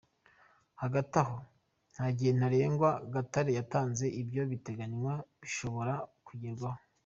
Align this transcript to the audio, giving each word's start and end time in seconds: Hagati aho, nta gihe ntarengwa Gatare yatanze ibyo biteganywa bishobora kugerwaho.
Hagati 0.81 1.13
aho, 1.21 1.37
nta 1.93 2.05
gihe 2.17 2.31
ntarengwa 2.37 2.89
Gatare 3.13 3.51
yatanze 3.59 4.05
ibyo 4.21 4.41
biteganywa 4.51 5.13
bishobora 5.41 5.93
kugerwaho. 6.27 6.81